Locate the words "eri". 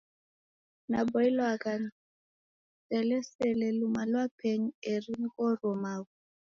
4.93-5.11